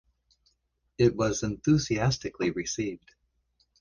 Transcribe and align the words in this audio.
It 0.97 1.15
was 1.15 1.43
enthusiastically 1.43 2.49
received. 2.49 3.13